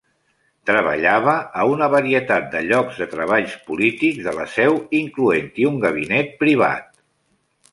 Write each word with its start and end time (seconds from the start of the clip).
Treballava 0.67 1.35
a 1.63 1.65
una 1.73 1.89
varietat 1.95 2.47
de 2.55 2.63
llocs 2.71 2.97
de 3.01 3.07
treball 3.13 3.53
polítics 3.67 4.25
de 4.29 4.33
la 4.39 4.49
seu, 4.55 4.81
incloent-hi 5.03 5.69
un 5.75 5.81
gabinet 5.85 6.35
privat. 6.45 6.91